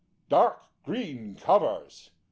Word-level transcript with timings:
Dark 0.29 0.63
green 0.83 1.35
covers. 1.35 2.09